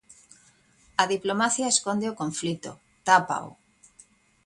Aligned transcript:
A 1.01 1.03
diplomacia 1.13 1.71
esconde 1.73 2.05
o 2.11 2.17
conflito, 2.21 2.71
tápao. 3.07 3.47